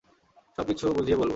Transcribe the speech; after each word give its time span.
সবকিছু 0.57 0.85
বুঝিয়ে 0.93 1.17
বলব। 1.17 1.29